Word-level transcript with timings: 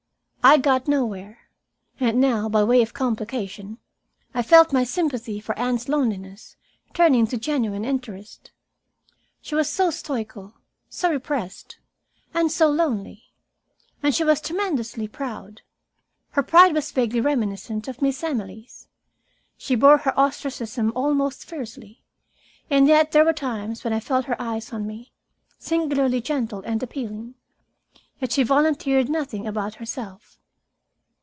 I 0.43 0.57
got 0.57 0.87
nowhere. 0.87 1.37
And 1.99 2.19
now, 2.19 2.49
by 2.49 2.63
way 2.63 2.81
of 2.81 2.95
complication, 2.95 3.77
I 4.33 4.41
felt 4.41 4.73
my 4.73 4.83
sympathy 4.83 5.39
for 5.39 5.57
Anne's 5.57 5.87
loneliness 5.87 6.57
turning 6.95 7.27
to 7.27 7.37
genuine 7.37 7.85
interest. 7.85 8.49
She 9.41 9.53
was 9.53 9.69
so 9.69 9.91
stoical, 9.91 10.55
so 10.89 11.11
repressed, 11.11 11.77
and 12.33 12.51
so 12.51 12.71
lonely. 12.71 13.25
And 14.01 14.15
she 14.15 14.23
was 14.23 14.41
tremendously 14.41 15.07
proud. 15.07 15.61
Her 16.31 16.41
pride 16.41 16.73
was 16.73 16.91
vaguely 16.91 17.21
reminiscent 17.21 17.87
of 17.87 18.01
Miss 18.01 18.23
Emily's. 18.23 18.87
She 19.57 19.75
bore 19.75 19.99
her 19.99 20.19
ostracism 20.19 20.91
almost 20.95 21.45
fiercely, 21.45 22.01
yet 22.67 23.11
there 23.11 23.25
were 23.25 23.31
times 23.31 23.83
when 23.83 23.93
I 23.93 23.99
felt 23.99 24.25
her 24.25 24.41
eyes 24.41 24.73
on 24.73 24.87
me, 24.87 25.11
singularly 25.59 26.19
gentle 26.19 26.63
and 26.65 26.81
appealing. 26.81 27.35
Yet 28.19 28.33
she 28.33 28.43
volunteered 28.43 29.09
nothing 29.09 29.47
about 29.47 29.75
herself. 29.75 30.37